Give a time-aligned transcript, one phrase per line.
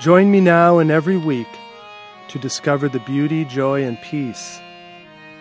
[0.00, 1.46] Join me now and every week
[2.28, 4.58] to discover the beauty, joy, and peace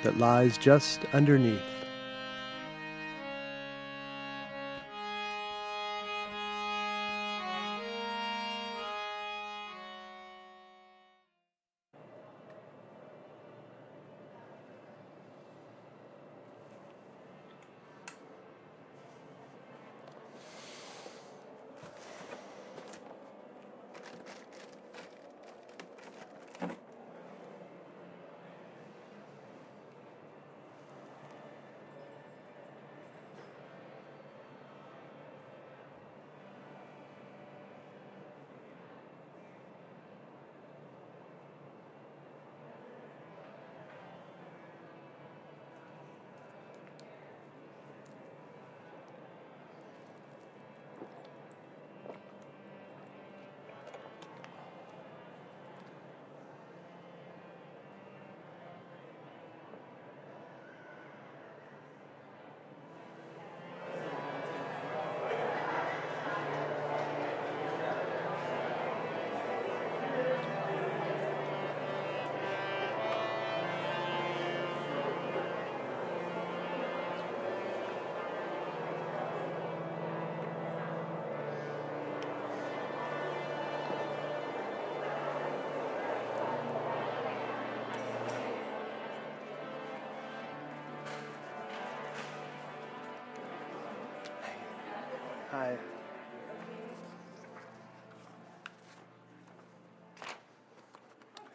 [0.03, 1.78] that lies just underneath.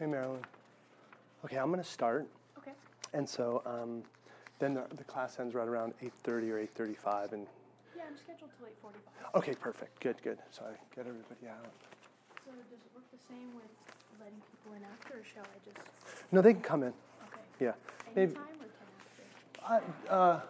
[0.04, 0.42] Hey, Marilyn.
[1.46, 2.28] Okay, I'm going to start.
[2.58, 2.72] Okay.
[3.14, 4.02] And so um,
[4.58, 7.32] then the, the class ends right around 8.30 or 8.35.
[7.32, 7.46] And
[7.96, 9.38] Yeah, I'm scheduled till 8:45.
[9.38, 9.98] Okay, perfect.
[10.00, 10.36] Good, good.
[10.50, 11.64] So I get everybody out.
[12.44, 13.64] So does it work the same with
[14.20, 15.78] letting people in after, or shall I just?
[16.32, 16.90] No, they can come in.
[16.90, 17.40] Okay.
[17.58, 17.72] Yeah.
[18.14, 18.68] Any Maybe, time or
[19.64, 19.84] 10 after?
[20.10, 20.40] uh, uh,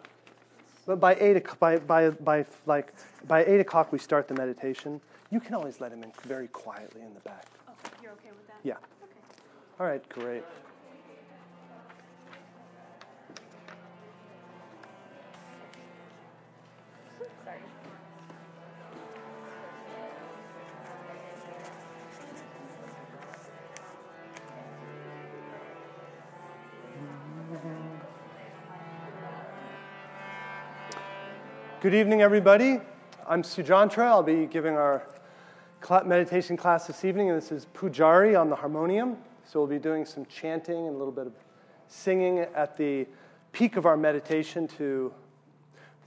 [0.85, 2.93] but by 8 o'clock, by, by, by, like,
[3.25, 4.99] by 8 o'clock, we start the meditation.
[5.31, 7.45] You can always let them in very quietly in the back.
[7.69, 7.71] Oh,
[8.03, 8.59] you're okay with that?
[8.63, 8.75] Yeah.
[9.77, 10.41] All right, great.
[31.81, 32.79] Good evening, everybody.
[33.27, 34.05] I'm Sujantra.
[34.05, 35.05] I'll be giving our
[36.05, 39.17] meditation class this evening, and this is Pujari on the harmonium.
[39.47, 41.33] So we'll be doing some chanting and a little bit of
[41.87, 43.05] singing at the
[43.51, 45.13] peak of our meditation to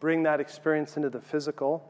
[0.01, 1.89] bring that experience into the physical.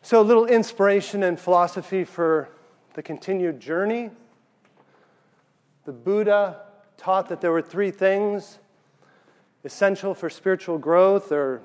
[0.00, 2.48] So, a little inspiration and philosophy for
[2.94, 4.10] the continued journey.
[5.84, 6.60] The Buddha
[6.96, 8.58] taught that there were three things
[9.64, 11.60] essential for spiritual growth or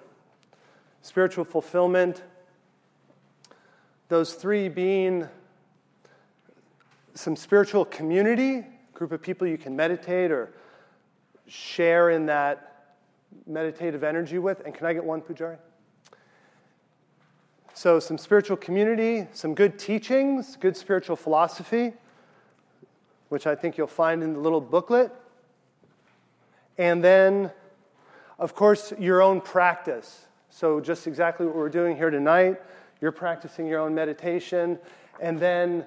[1.02, 2.24] spiritual fulfillment.
[4.10, 5.28] Those three being
[7.18, 8.64] some spiritual community,
[8.94, 10.54] group of people you can meditate or
[11.48, 12.96] share in that
[13.48, 14.62] meditative energy with.
[14.66, 15.58] And can I get one, Pujari?
[17.74, 21.94] So, some spiritual community, some good teachings, good spiritual philosophy,
[23.30, 25.12] which I think you'll find in the little booklet.
[26.78, 27.52] And then,
[28.40, 30.26] of course, your own practice.
[30.50, 32.62] So, just exactly what we're doing here tonight.
[33.00, 34.80] You're practicing your own meditation.
[35.20, 35.86] And then,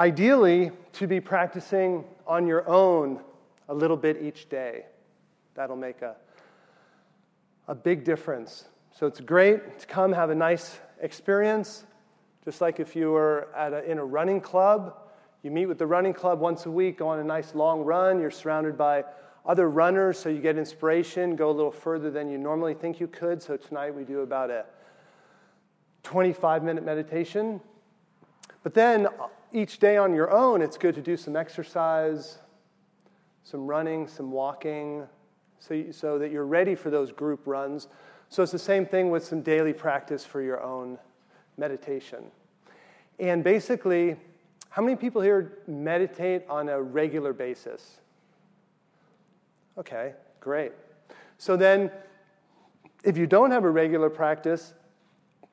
[0.00, 3.20] ideally, to be practicing on your own
[3.68, 4.86] a little bit each day.
[5.54, 6.16] That'll make a,
[7.68, 8.64] a big difference.
[8.98, 11.84] So, it's great to come have a nice experience.
[12.44, 14.96] Just like if you were at a, in a running club,
[15.42, 18.18] you meet with the running club once a week, go on a nice long run.
[18.18, 19.04] You're surrounded by
[19.44, 23.06] other runners, so you get inspiration, go a little further than you normally think you
[23.06, 23.42] could.
[23.42, 24.64] So tonight we do about a
[26.02, 27.60] 25 minute meditation.
[28.62, 32.38] But then uh, each day on your own, it's good to do some exercise,
[33.42, 35.06] some running, some walking,
[35.58, 37.88] so, you, so that you're ready for those group runs.
[38.28, 40.98] So it's the same thing with some daily practice for your own
[41.56, 42.24] meditation.
[43.18, 44.16] And basically,
[44.70, 47.98] How many people here meditate on a regular basis?
[49.76, 50.72] Okay, great.
[51.38, 51.90] So then,
[53.02, 54.74] if you don't have a regular practice,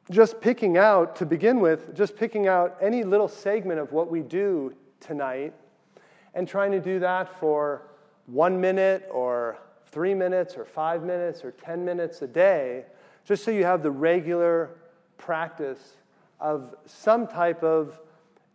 [0.09, 4.21] just picking out, to begin with, just picking out any little segment of what we
[4.21, 5.53] do tonight
[6.33, 7.83] and trying to do that for
[8.25, 9.57] one minute or
[9.87, 12.85] three minutes or five minutes or 10 minutes a day,
[13.25, 14.69] just so you have the regular
[15.17, 15.97] practice
[16.39, 17.99] of some type of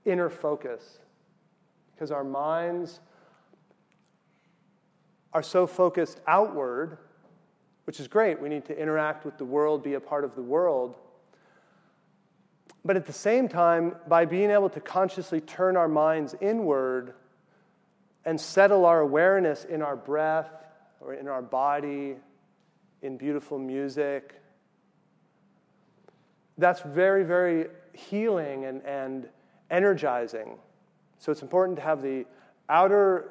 [0.04, 0.98] inner focus.
[1.94, 3.00] Because our minds
[5.32, 6.98] are so focused outward,
[7.84, 8.40] which is great.
[8.40, 10.96] We need to interact with the world, be a part of the world.
[12.84, 17.14] But at the same time, by being able to consciously turn our minds inward
[18.24, 20.50] and settle our awareness in our breath
[21.00, 22.16] or in our body,
[23.02, 24.40] in beautiful music,
[26.58, 29.28] that's very, very healing and, and
[29.70, 30.58] energizing.
[31.18, 32.26] So it's important to have the
[32.68, 33.30] outer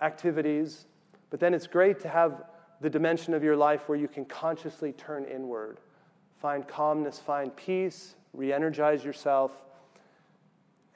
[0.00, 0.86] activities,
[1.30, 2.44] but then it's great to have
[2.80, 5.78] the dimension of your life where you can consciously turn inward,
[6.40, 9.52] find calmness, find peace, re energize yourself,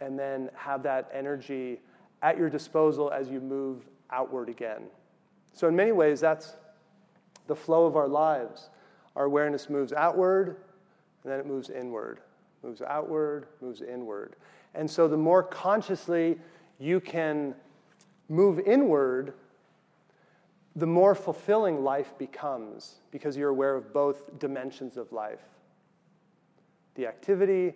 [0.00, 1.79] and then have that energy
[2.23, 4.82] at your disposal as you move outward again.
[5.52, 6.56] So, in many ways, that's
[7.46, 8.70] the flow of our lives.
[9.17, 10.56] Our awareness moves outward,
[11.23, 12.20] and then it moves inward,
[12.62, 14.37] moves outward, moves inward.
[14.75, 16.38] And so, the more consciously
[16.79, 17.55] you can
[18.29, 19.34] move inward,
[20.75, 25.43] the more fulfilling life becomes because you're aware of both dimensions of life
[26.94, 27.74] the activity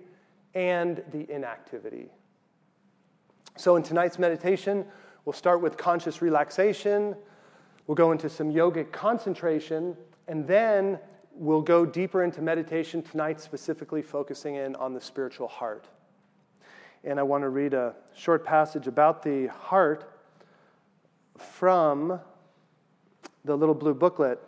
[0.55, 2.09] and the inactivity.
[3.57, 4.85] So, in tonight's meditation,
[5.25, 7.17] we'll start with conscious relaxation,
[7.87, 9.97] we'll go into some yogic concentration,
[10.29, 10.99] and then
[11.33, 15.87] we'll go deeper into meditation tonight, specifically focusing in on the spiritual heart.
[17.05, 20.11] And I want to read a short passage about the heart
[21.39, 22.21] from
[23.45, 24.43] the little blue booklet.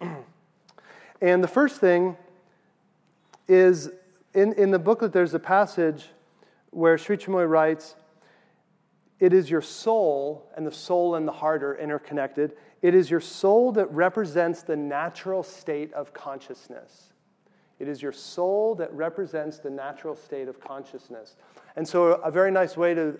[1.20, 2.16] and the first thing
[3.50, 3.90] is
[4.32, 6.06] in, in the booklet, there's a passage
[6.70, 7.96] where Sri Chinmoy writes,
[9.18, 12.52] It is your soul, and the soul and the heart are interconnected.
[12.80, 17.12] It is your soul that represents the natural state of consciousness.
[17.80, 21.36] It is your soul that represents the natural state of consciousness.
[21.76, 23.18] And so, a very nice way to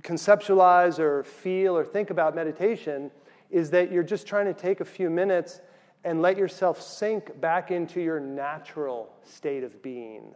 [0.00, 3.10] conceptualize or feel or think about meditation
[3.50, 5.60] is that you're just trying to take a few minutes
[6.04, 10.34] and let yourself sink back into your natural state of being.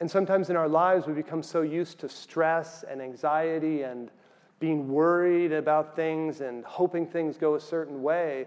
[0.00, 4.10] And sometimes in our lives, we become so used to stress and anxiety and
[4.58, 8.46] being worried about things and hoping things go a certain way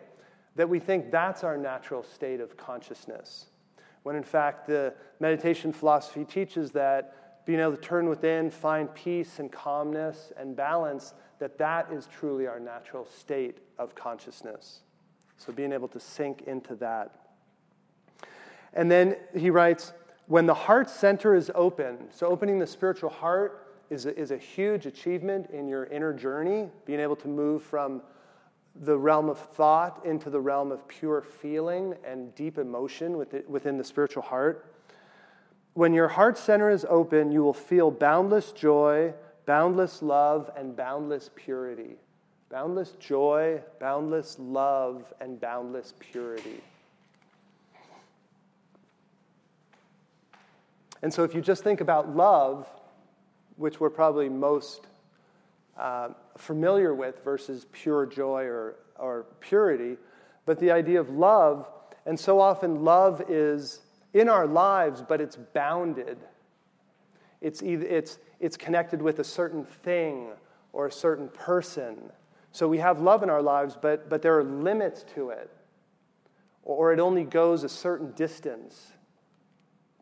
[0.56, 3.46] that we think that's our natural state of consciousness.
[4.04, 9.40] When in fact, the meditation philosophy teaches that being able to turn within, find peace
[9.40, 14.82] and calmness and balance that that is truly our natural state of consciousness.
[15.38, 17.16] So being able to sink into that.
[18.74, 19.94] And then he writes,
[20.28, 24.38] when the heart center is open, so opening the spiritual heart is a, is a
[24.38, 28.02] huge achievement in your inner journey, being able to move from
[28.76, 33.84] the realm of thought into the realm of pure feeling and deep emotion within the
[33.84, 34.72] spiritual heart.
[35.74, 39.14] When your heart center is open, you will feel boundless joy,
[39.50, 41.96] boundless love, and boundless purity.
[42.52, 46.62] Boundless joy, boundless love, and boundless purity.
[51.02, 52.68] And so, if you just think about love,
[53.56, 54.86] which we're probably most
[55.80, 59.98] uh, familiar with versus pure joy or, or purity,
[60.46, 61.68] but the idea of love,
[62.06, 63.80] and so often love is
[64.14, 66.20] in our lives, but it's bounded.
[67.42, 70.30] It's, either, it's, it's connected with a certain thing
[70.74, 72.12] or a certain person.
[72.52, 75.50] So we have love in our lives, but, but there are limits to it.
[76.64, 78.94] Or it only goes a certain distance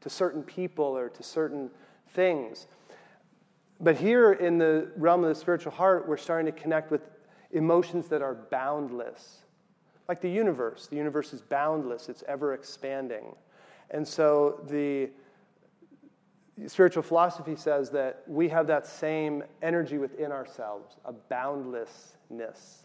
[0.01, 1.69] to certain people or to certain
[2.13, 2.67] things.
[3.79, 7.01] But here in the realm of the spiritual heart, we're starting to connect with
[7.51, 9.43] emotions that are boundless.
[10.07, 10.87] Like the universe.
[10.87, 13.35] The universe is boundless, it's ever expanding.
[13.91, 15.09] And so the
[16.65, 22.83] spiritual philosophy says that we have that same energy within ourselves, a boundlessness.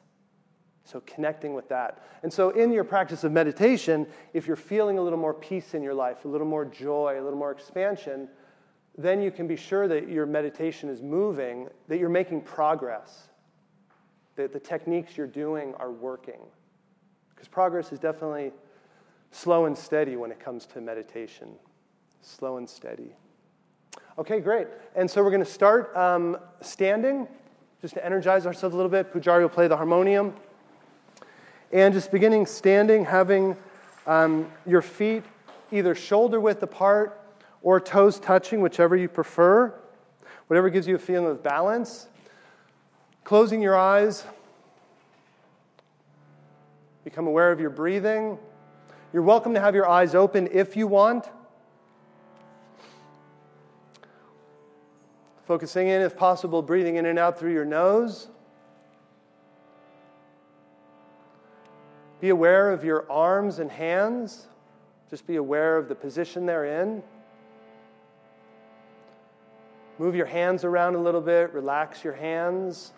[0.84, 2.02] So, connecting with that.
[2.22, 5.82] And so, in your practice of meditation, if you're feeling a little more peace in
[5.82, 8.28] your life, a little more joy, a little more expansion,
[8.98, 13.28] then you can be sure that your meditation is moving, that you're making progress,
[14.36, 16.40] that the techniques you're doing are working.
[17.30, 18.52] Because progress is definitely
[19.30, 21.48] slow and steady when it comes to meditation.
[22.20, 23.16] slow and steady.
[24.18, 24.66] Okay, great.
[24.94, 27.26] And so we're going to start um, standing,
[27.80, 29.10] just to energize ourselves a little bit.
[29.10, 30.34] Pujari will play the harmonium.
[31.72, 33.56] And just beginning standing, having
[34.06, 35.24] um, your feet
[35.70, 37.18] either shoulder width apart
[37.62, 39.72] or toes touching, whichever you prefer,
[40.48, 42.08] whatever gives you a feeling of balance.
[43.24, 44.26] Closing your eyes,
[47.02, 48.36] become aware of your breathing.
[49.14, 51.30] You're welcome to have your eyes open if you want.
[55.52, 58.28] Focusing in, if possible, breathing in and out through your nose.
[62.22, 64.46] Be aware of your arms and hands.
[65.10, 67.02] Just be aware of the position they're in.
[69.98, 72.94] Move your hands around a little bit, relax your hands.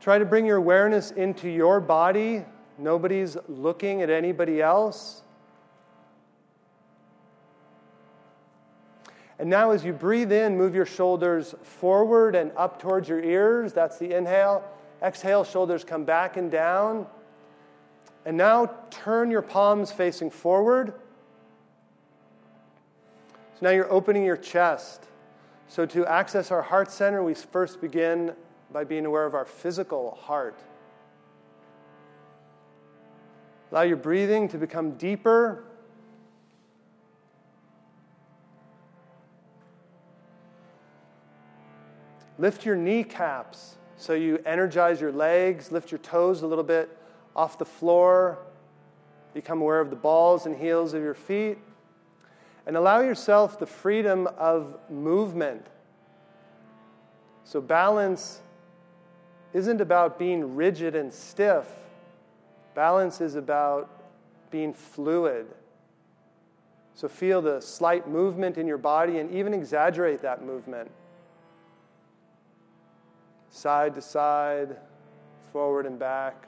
[0.00, 2.44] Try to bring your awareness into your body.
[2.76, 5.22] Nobody's looking at anybody else.
[9.38, 13.72] And now, as you breathe in, move your shoulders forward and up towards your ears.
[13.72, 14.64] That's the inhale.
[15.00, 17.06] Exhale, shoulders come back and down.
[18.24, 20.92] And now turn your palms facing forward.
[23.54, 25.04] So now you're opening your chest.
[25.68, 28.34] So to access our heart center, we first begin
[28.72, 30.58] by being aware of our physical heart.
[33.70, 35.64] Allow your breathing to become deeper.
[42.38, 46.96] Lift your kneecaps so you energize your legs, lift your toes a little bit
[47.34, 48.38] off the floor,
[49.34, 51.58] become aware of the balls and heels of your feet,
[52.66, 55.66] and allow yourself the freedom of movement.
[57.42, 58.40] So, balance
[59.52, 61.66] isn't about being rigid and stiff,
[62.74, 63.90] balance is about
[64.50, 65.46] being fluid.
[66.94, 70.90] So, feel the slight movement in your body and even exaggerate that movement
[73.58, 74.76] side to side,
[75.52, 76.46] forward and back.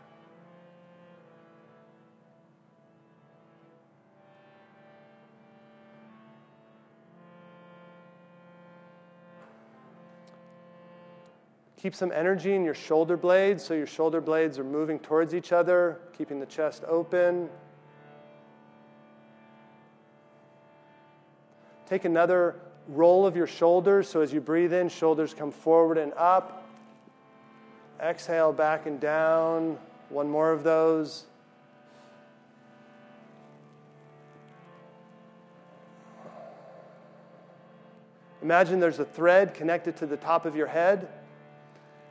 [11.76, 15.50] Keep some energy in your shoulder blades so your shoulder blades are moving towards each
[15.50, 17.48] other, keeping the chest open.
[21.86, 22.54] Take another
[22.86, 26.69] roll of your shoulders so as you breathe in, shoulders come forward and up.
[28.02, 29.78] Exhale back and down.
[30.08, 31.26] One more of those.
[38.42, 41.08] Imagine there's a thread connected to the top of your head,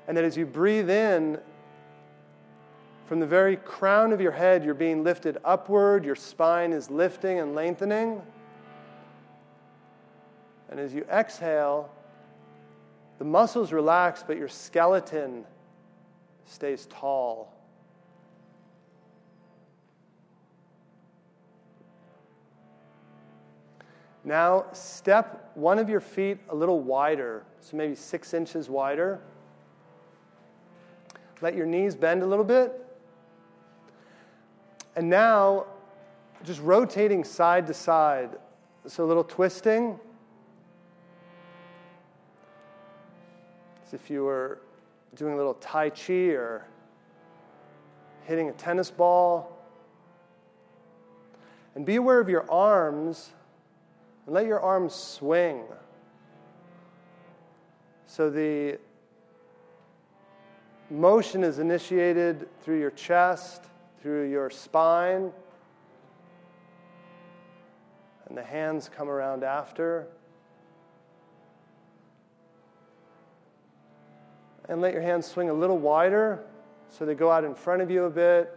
[0.07, 1.39] and that as you breathe in,
[3.07, 7.39] from the very crown of your head, you're being lifted upward, your spine is lifting
[7.39, 8.21] and lengthening.
[10.69, 11.89] And as you exhale,
[13.17, 15.45] the muscles relax, but your skeleton
[16.49, 17.53] stays tall.
[24.23, 29.21] Now, step one of your feet a little wider, so maybe six inches wider.
[31.41, 32.73] Let your knees bend a little bit.
[34.95, 35.67] And now,
[36.43, 38.31] just rotating side to side.
[38.87, 39.99] So, a little twisting.
[43.85, 44.59] As if you were
[45.15, 46.65] doing a little Tai Chi or
[48.25, 49.57] hitting a tennis ball.
[51.75, 53.31] And be aware of your arms
[54.25, 55.63] and let your arms swing.
[58.05, 58.79] So the
[60.89, 63.63] motion is initiated through your chest,
[64.01, 65.31] through your spine,
[68.27, 70.07] and the hands come around after.
[74.69, 76.45] And let your hands swing a little wider
[76.89, 78.55] so they go out in front of you a bit.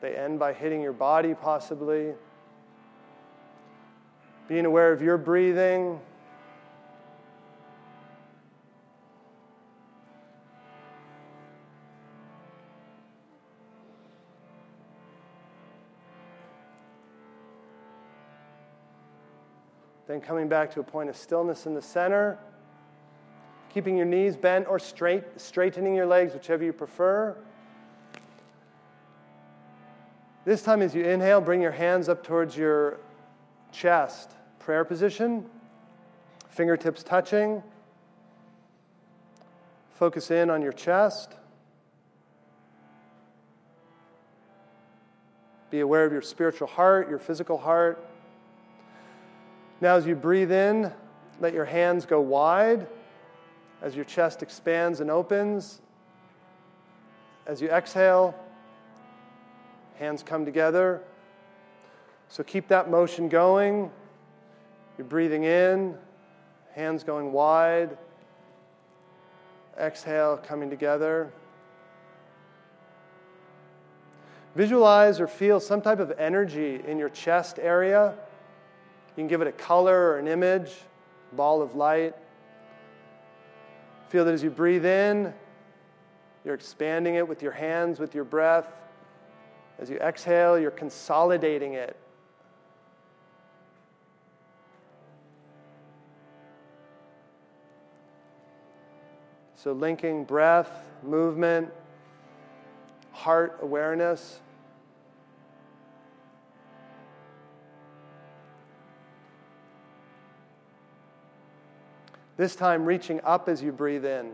[0.00, 2.14] They end by hitting your body, possibly.
[4.46, 5.98] Being aware of your breathing.
[20.06, 22.38] Then coming back to a point of stillness in the center
[23.74, 27.36] keeping your knees bent or straight, straightening your legs, whichever you prefer.
[30.44, 33.00] This time, as you inhale, bring your hands up towards your
[33.72, 34.30] chest.
[34.60, 35.44] Prayer position,
[36.50, 37.64] fingertips touching.
[39.94, 41.34] Focus in on your chest.
[45.70, 48.06] Be aware of your spiritual heart, your physical heart.
[49.80, 50.92] Now, as you breathe in,
[51.40, 52.86] let your hands go wide
[53.84, 55.82] as your chest expands and opens.
[57.46, 58.34] As you exhale,
[59.98, 61.02] hands come together.
[62.28, 63.90] So keep that motion going.
[64.96, 65.96] You're breathing in,
[66.72, 67.98] hands going wide.
[69.78, 71.30] Exhale, coming together.
[74.56, 78.14] Visualize or feel some type of energy in your chest area.
[79.10, 80.72] You can give it a color or an image,
[81.34, 82.14] ball of light.
[84.14, 85.34] Feel that as you breathe in,
[86.44, 88.68] you're expanding it with your hands, with your breath.
[89.80, 91.96] As you exhale, you're consolidating it.
[99.56, 100.70] So, linking breath,
[101.02, 101.70] movement,
[103.10, 104.38] heart awareness.
[112.36, 114.32] This time, reaching up as you breathe in.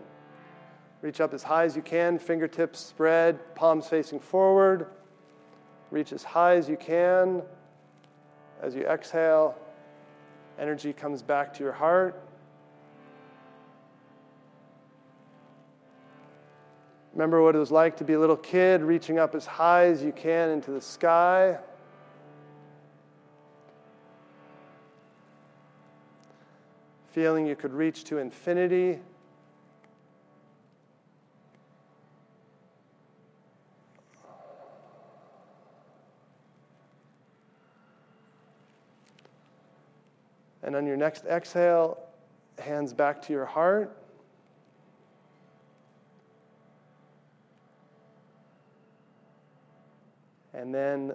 [1.03, 4.87] Reach up as high as you can, fingertips spread, palms facing forward.
[5.91, 7.43] Reach as high as you can.
[8.63, 9.57] As you exhale,
[10.59, 12.23] energy comes back to your heart.
[17.13, 20.03] Remember what it was like to be a little kid, reaching up as high as
[20.03, 21.59] you can into the sky.
[27.13, 29.01] Feeling you could reach to infinity.
[40.63, 41.99] And on your next exhale,
[42.61, 43.97] hands back to your heart.
[50.55, 51.15] And then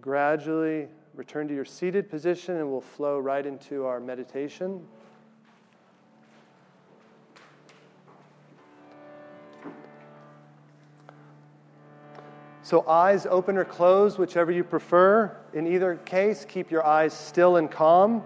[0.00, 4.84] gradually return to your seated position and we'll flow right into our meditation.
[12.74, 15.36] So, eyes open or closed, whichever you prefer.
[15.52, 18.20] In either case, keep your eyes still and calm.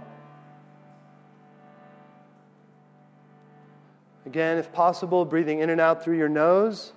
[4.25, 6.95] Again, if possible, breathing in and out through your nose.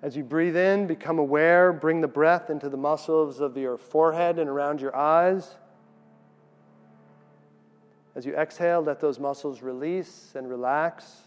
[0.00, 4.38] As you breathe in, become aware, bring the breath into the muscles of your forehead
[4.38, 5.56] and around your eyes.
[8.14, 11.22] As you exhale, let those muscles release and relax.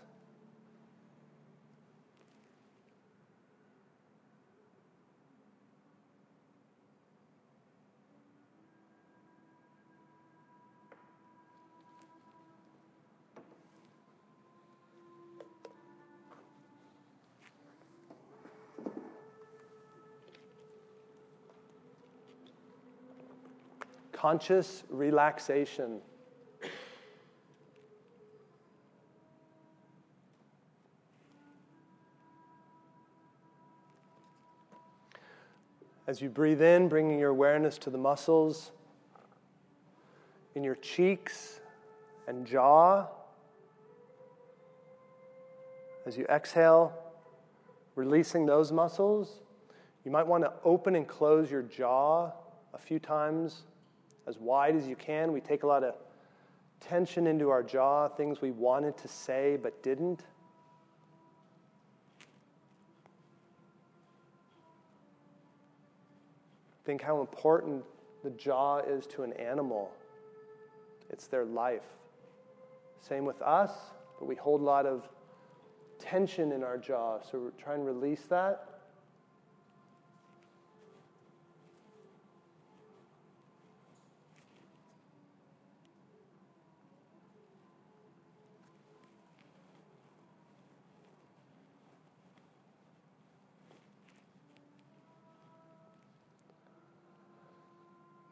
[24.24, 26.00] conscious relaxation.
[36.13, 38.71] As you breathe in, bringing your awareness to the muscles
[40.54, 41.60] in your cheeks
[42.28, 43.08] and jaw.
[46.06, 46.93] As you exhale,
[47.95, 49.39] releasing those muscles,
[50.06, 52.32] you might want to open and close your jaw
[52.76, 53.63] a few times
[54.28, 55.32] as wide as you can.
[55.32, 55.95] We take a lot of
[56.80, 60.26] tension into our jaw, things we wanted to say but didn't.
[66.86, 67.84] Think how important
[68.24, 69.91] the jaw is to an animal.
[71.10, 71.84] It's their life.
[73.02, 73.72] Same with us,
[74.19, 75.08] but we hold a lot of
[76.00, 78.73] tension in our jaw, so try and release that.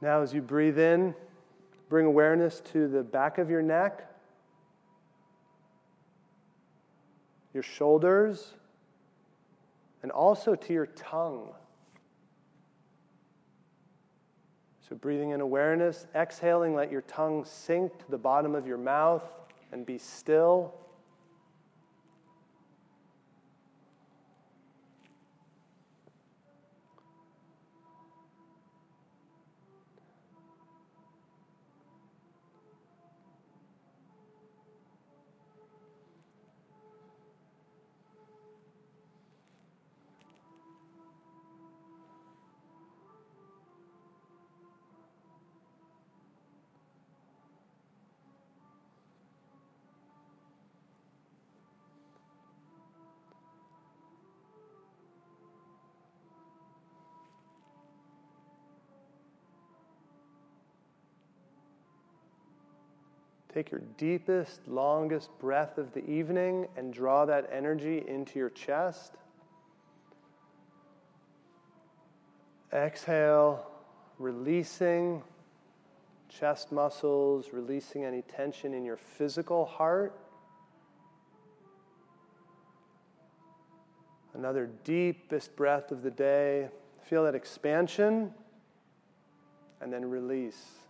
[0.02, 1.14] Now, as you breathe in,
[1.88, 4.10] bring awareness to the back of your neck,
[7.54, 8.56] your shoulders,
[10.02, 11.50] and also to your tongue.
[14.90, 19.24] So, breathing in awareness, exhaling, let your tongue sink to the bottom of your mouth
[19.72, 20.74] and be still.
[63.54, 69.16] Take your deepest, longest breath of the evening and draw that energy into your chest.
[72.72, 73.66] Exhale,
[74.18, 75.22] releasing
[76.30, 80.18] chest muscles, releasing any tension in your physical heart.
[84.34, 86.70] Another deepest breath of the day.
[87.04, 88.34] Feel that expansion
[89.82, 90.81] and then release.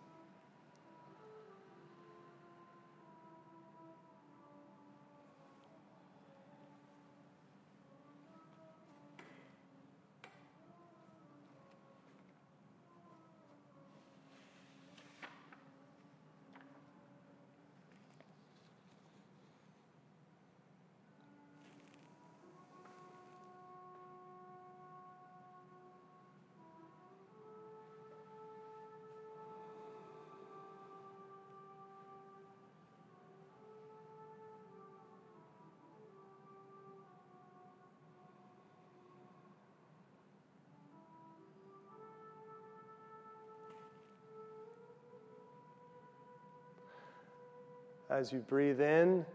[48.12, 49.26] As you breathe in,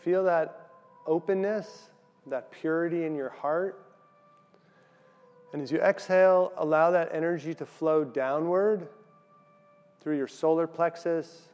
[0.00, 0.70] feel that
[1.06, 1.90] openness,
[2.26, 3.84] that purity in your heart.
[5.52, 8.88] And as you exhale, allow that energy to flow downward
[10.00, 11.50] through your solar plexus,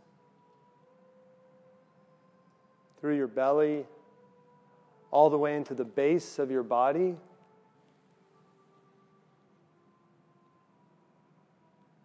[3.01, 3.85] through your belly,
[5.11, 7.17] all the way into the base of your body.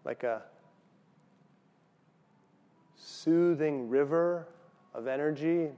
[0.03, 0.41] Like a
[2.95, 4.47] soothing river
[4.95, 5.69] of energy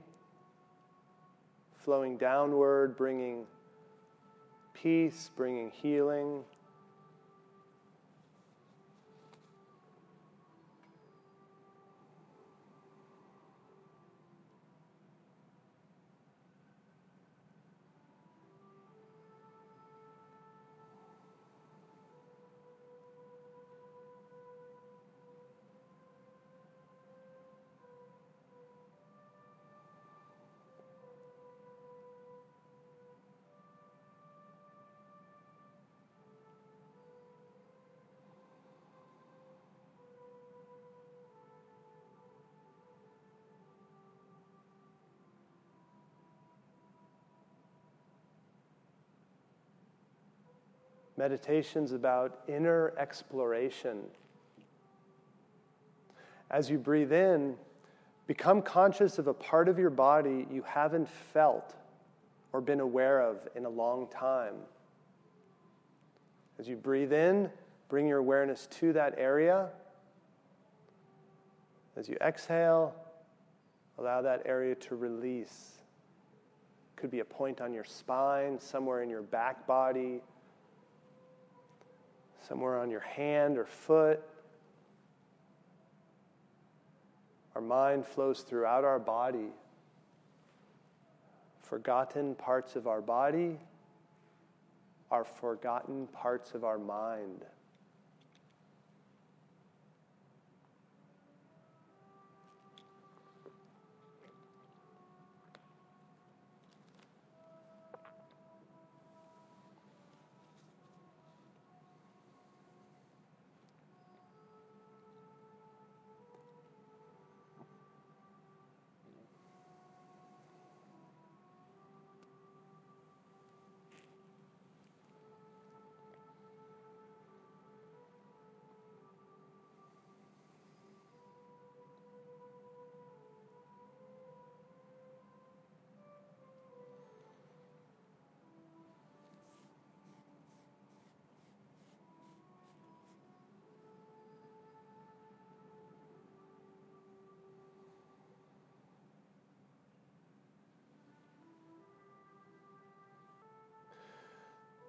[1.84, 3.44] flowing downward, bringing
[4.74, 6.44] peace, bringing healing.
[51.18, 54.04] Meditation's about inner exploration.
[56.48, 57.56] As you breathe in,
[58.28, 61.74] become conscious of a part of your body you haven't felt
[62.52, 64.54] or been aware of in a long time.
[66.60, 67.50] As you breathe in,
[67.88, 69.70] bring your awareness to that area.
[71.96, 72.94] As you exhale,
[73.98, 75.78] allow that area to release.
[76.94, 80.20] Could be a point on your spine, somewhere in your back body,
[82.48, 84.20] somewhere on your hand or foot.
[87.54, 89.52] Our mind flows throughout our body.
[91.60, 93.58] Forgotten parts of our body
[95.10, 97.44] are forgotten parts of our mind.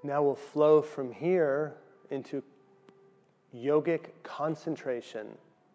[0.02, 1.76] Now we'll flow from here
[2.10, 2.42] into
[3.54, 5.28] yogic concentration,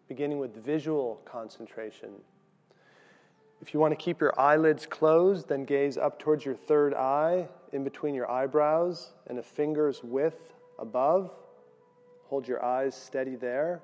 [0.07, 2.09] beginning with visual concentration.
[3.61, 7.47] If you want to keep your eyelids closed, then gaze up towards your third eye,
[7.71, 11.31] in between your eyebrows, and a finger's width above.
[12.27, 13.81] Hold your eyes steady there.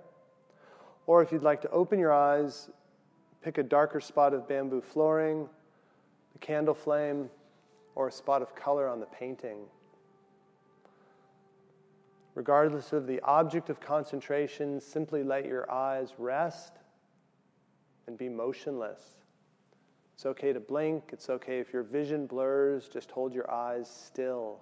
[1.05, 2.69] Or if you'd like to open your eyes,
[3.43, 5.47] pick a darker spot of bamboo flooring,
[6.33, 7.29] the candle flame,
[7.95, 9.59] or a spot of color on the painting.
[12.35, 16.73] Regardless of the object of concentration, simply let your eyes rest
[18.07, 19.01] and be motionless.
[20.13, 21.09] It's okay to blink.
[21.11, 24.59] It's okay if your vision blurs, just hold your eyes still.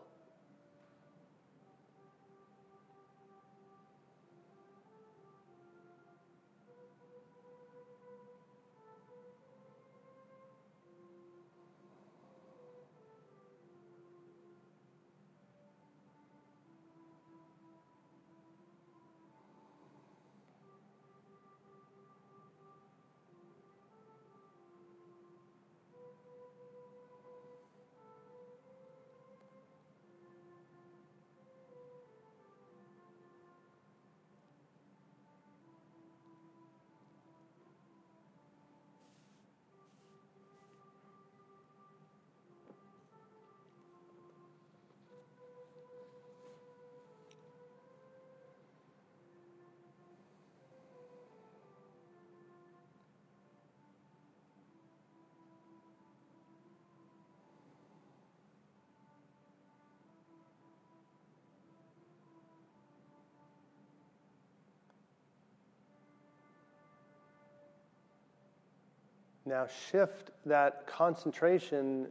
[69.49, 72.09] Now shift that concentration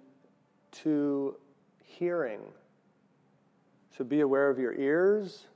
[0.83, 1.37] to
[1.85, 2.41] hearing.
[3.97, 5.47] So be aware of your ears.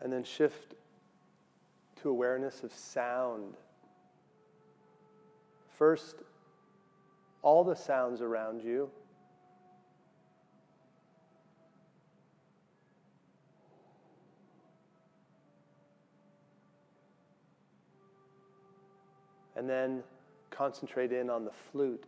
[0.00, 0.74] And then shift
[2.00, 3.54] to awareness of sound.
[5.76, 6.22] First,
[7.42, 8.88] all the sounds around you.
[19.58, 20.02] And then
[20.50, 22.04] concentrate in on the flute.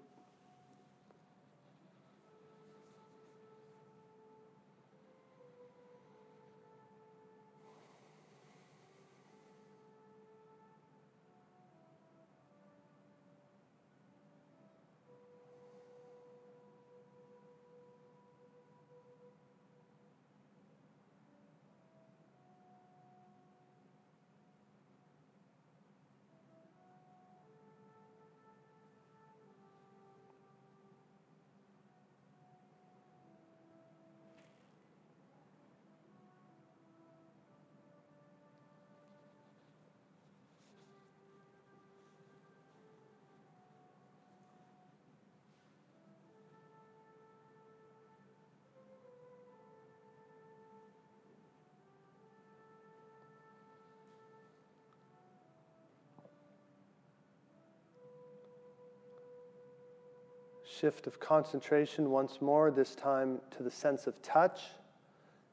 [60.81, 64.63] Shift of concentration once more, this time to the sense of touch,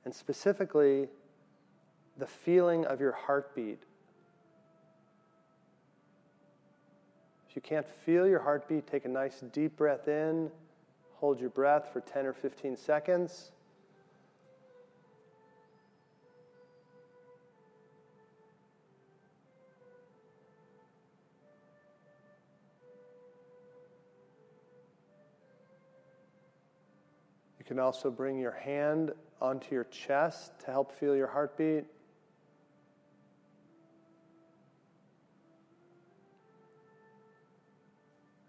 [0.05, 1.09] and specifically
[2.17, 3.83] the feeling of your heartbeat.
[7.49, 10.49] If you can't feel your heartbeat, take a nice deep breath in,
[11.15, 13.51] hold your breath for 10 or 15 seconds.
[27.67, 31.83] Can also bring your hand onto your chest to help feel your heartbeat.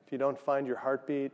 [0.07, 1.33] If you don't find your heartbeat,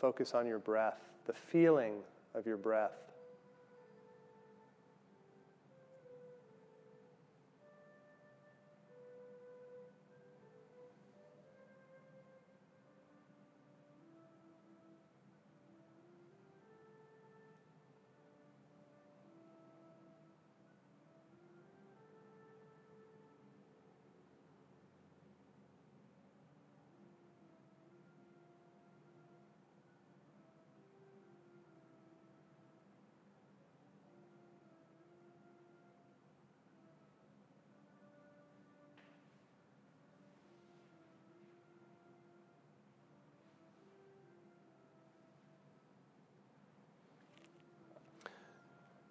[0.00, 1.94] focus on your breath, the feeling
[2.34, 3.07] of your breath.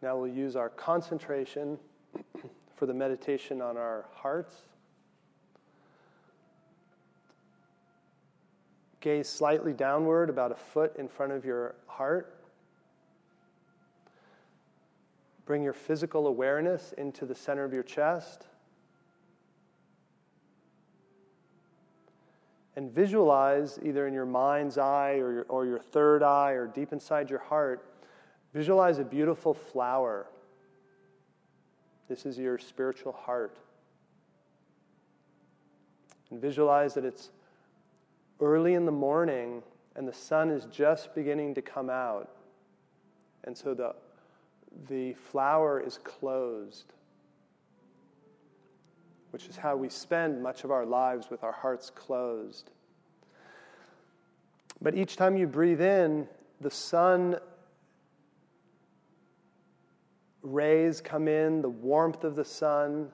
[0.08, 1.78] Now we'll use our concentration
[2.78, 4.54] for the meditation on our hearts.
[9.02, 12.42] Gaze slightly downward, about a foot in front of your heart.
[15.46, 18.48] Bring your physical awareness into the center of your chest.
[22.78, 26.94] And visualize, either in your mind's eye or your, or your third eye or deep
[26.94, 27.84] inside your heart,
[28.54, 30.28] Visualize a beautiful flower.
[32.08, 33.58] This is your spiritual heart.
[36.32, 37.32] And visualize that it's
[38.40, 39.64] early in the morning
[39.96, 42.30] and the sun is just beginning to come out.
[43.44, 43.96] And so the,
[44.88, 46.94] the flower is closed,
[49.32, 52.70] which is how we spend much of our lives with our hearts closed.
[54.80, 56.28] But each time you breathe in,
[56.62, 57.38] the sun
[60.42, 63.10] rays come in, the warmth of the sun,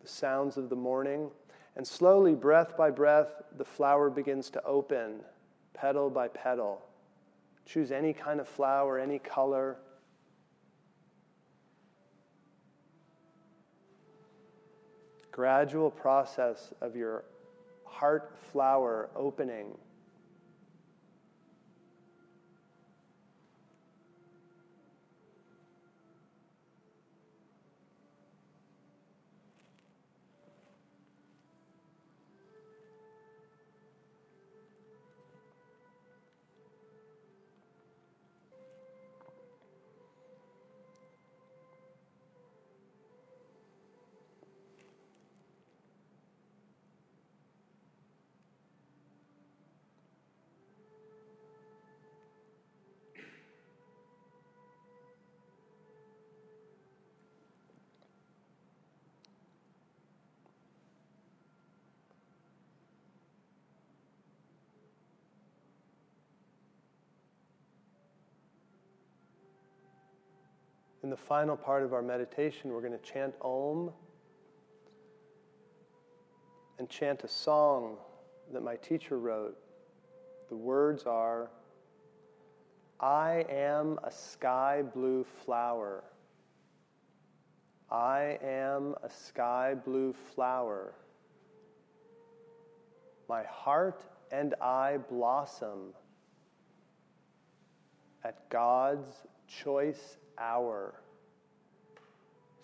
[0.00, 1.30] the sounds of the morning.
[1.76, 5.20] And slowly, breath by breath, the flower begins to open,
[5.74, 6.82] petal by petal.
[7.66, 9.76] Choose any kind of flower, any color.
[15.30, 17.24] Gradual process of your
[17.84, 19.76] heart flower opening.
[71.08, 73.90] In the final part of our meditation, we're going to chant Om
[76.78, 77.96] and chant a song
[78.52, 79.56] that my teacher wrote.
[80.50, 81.48] The words are
[83.00, 86.04] I am a sky blue flower.
[87.90, 90.92] I am a sky blue flower.
[93.30, 95.94] My heart and I blossom
[98.24, 99.08] at God's
[99.46, 100.94] choice hour.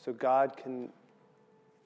[0.05, 0.91] So God can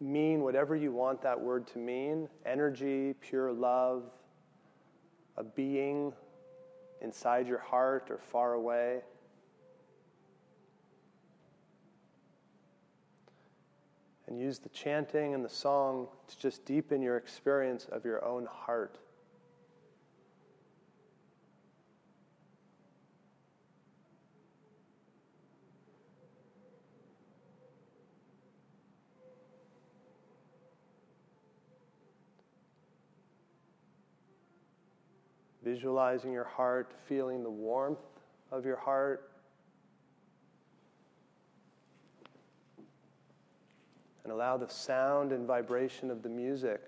[0.00, 4.04] mean whatever you want that word to mean energy, pure love,
[5.36, 6.12] a being
[7.00, 9.00] inside your heart or far away.
[14.26, 18.46] And use the chanting and the song to just deepen your experience of your own
[18.46, 18.98] heart.
[35.68, 37.98] Visualizing your heart, feeling the warmth
[38.50, 39.30] of your heart.
[44.24, 46.80] And allow the sound and vibration of the music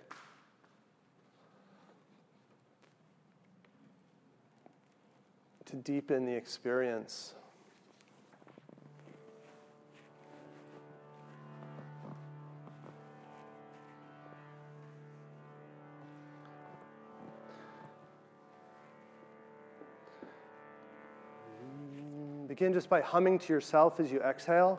[5.67, 7.35] to deepen the experience.
[22.61, 24.79] Begin just by humming to yourself as you exhale.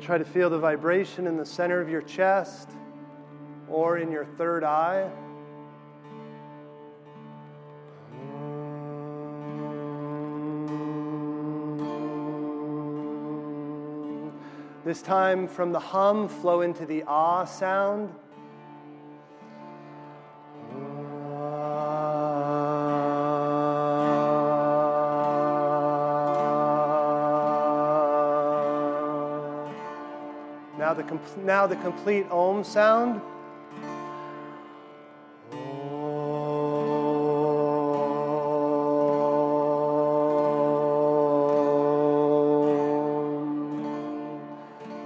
[0.00, 2.70] Try to feel the vibration in the center of your chest
[3.68, 5.10] or in your third eye.
[14.92, 18.10] This time, from the hum, flow into the ah sound.
[30.78, 33.22] Now the, now the complete om sound.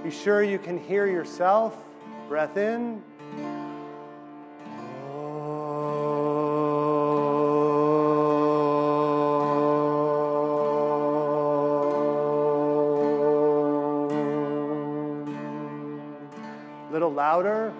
[0.07, 1.75] Be sure you can hear yourself.
[2.29, 3.03] Breath in.
[16.89, 17.73] A Little louder.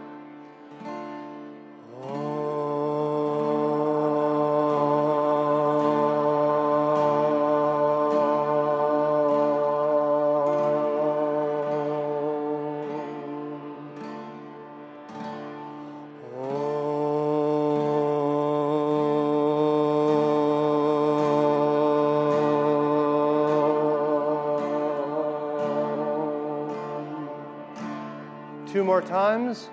[28.88, 29.69] More times.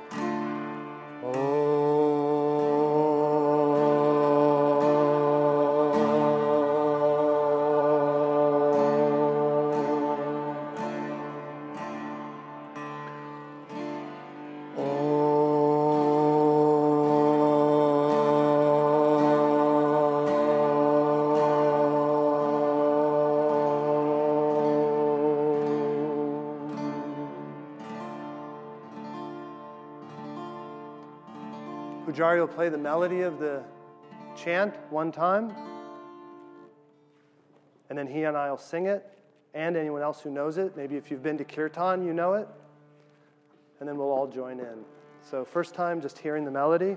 [32.14, 33.60] Pujari will play the melody of the
[34.36, 35.52] chant one time,
[37.90, 39.04] and then he and I will sing it,
[39.52, 40.76] and anyone else who knows it.
[40.76, 42.46] Maybe if you've been to Kirtan, you know it.
[43.80, 44.84] And then we'll all join in.
[45.28, 46.96] So, first time, just hearing the melody.